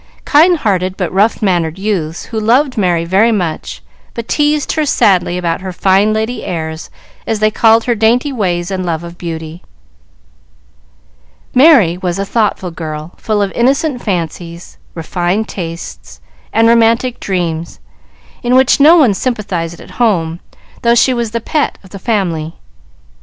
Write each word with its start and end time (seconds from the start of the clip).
Kind 0.25 0.57
hearted 0.57 0.97
but 0.97 1.13
rough 1.13 1.43
mannered 1.43 1.77
youths, 1.77 2.25
who 2.25 2.39
loved 2.39 2.75
Merry 2.75 3.05
very 3.05 3.31
much, 3.31 3.83
but 4.15 4.27
teased 4.27 4.71
her 4.71 4.83
sadly 4.83 5.37
about 5.37 5.61
her 5.61 5.71
"fine 5.71 6.11
lady 6.11 6.43
airs," 6.43 6.89
as 7.27 7.37
they 7.37 7.51
called 7.51 7.83
her 7.83 7.93
dainty 7.93 8.31
ways 8.33 8.71
and 8.71 8.83
love 8.83 9.03
of 9.03 9.19
beauty. 9.19 9.61
Merry 11.53 11.99
was 11.99 12.17
a 12.17 12.25
thoughtful 12.25 12.71
girl, 12.71 13.13
full 13.17 13.43
of 13.43 13.51
innocent 13.51 14.01
fancies, 14.01 14.79
refined 14.95 15.47
tastes, 15.47 16.19
and 16.51 16.67
romantic 16.67 17.19
dreams, 17.19 17.79
in 18.41 18.55
which 18.55 18.79
no 18.79 18.97
one 18.97 19.13
sympathized 19.13 19.79
at 19.79 19.91
home, 20.01 20.39
though 20.81 20.95
she 20.95 21.13
was 21.13 21.29
the 21.29 21.39
pet 21.41 21.77
of 21.83 21.91
the 21.91 21.99
family. 21.99 22.55